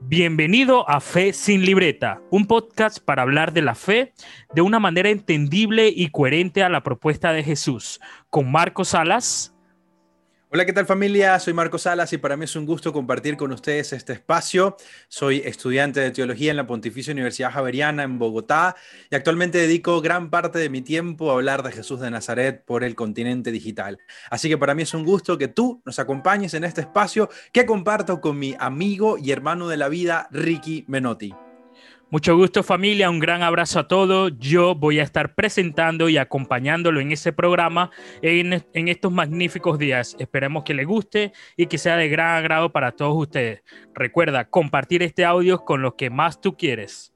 [0.00, 4.12] Bienvenido a Fe sin libreta, un podcast para hablar de la fe
[4.54, 8.00] de una manera entendible y coherente a la propuesta de Jesús,
[8.30, 9.55] con Marcos Salas.
[10.56, 11.38] Hola, ¿qué tal familia?
[11.38, 14.78] Soy Marcos Salas y para mí es un gusto compartir con ustedes este espacio.
[15.06, 18.74] Soy estudiante de teología en la Pontificia Universidad Javeriana en Bogotá
[19.10, 22.84] y actualmente dedico gran parte de mi tiempo a hablar de Jesús de Nazaret por
[22.84, 23.98] el continente digital.
[24.30, 27.66] Así que para mí es un gusto que tú nos acompañes en este espacio que
[27.66, 31.34] comparto con mi amigo y hermano de la vida, Ricky Menotti.
[32.08, 34.32] Mucho gusto familia, un gran abrazo a todos.
[34.38, 37.90] Yo voy a estar presentando y acompañándolo en ese programa
[38.22, 40.14] en, en, estos magníficos días.
[40.20, 43.64] Esperemos que le guste y que sea de gran agrado para todos ustedes.
[43.92, 47.15] Recuerda compartir este audio con los que más tú quieres.